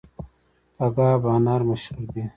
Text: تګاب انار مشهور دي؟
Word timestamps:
تګاب 0.77 1.21
انار 1.33 1.61
مشهور 1.69 2.05
دي؟ 2.13 2.23